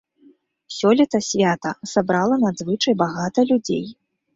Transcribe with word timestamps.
Сёлета 0.77 1.21
свята 1.29 1.71
сабрала 1.95 2.35
надзвычай 2.49 3.01
багата 3.07 3.41
людзей. 3.55 3.85